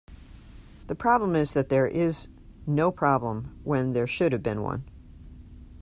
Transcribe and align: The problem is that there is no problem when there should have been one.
The 0.87 0.95
problem 0.95 1.35
is 1.35 1.51
that 1.53 1.69
there 1.69 1.85
is 1.85 2.27
no 2.65 2.89
problem 2.89 3.59
when 3.63 3.93
there 3.93 4.07
should 4.07 4.31
have 4.31 4.41
been 4.41 4.63
one. 4.63 4.83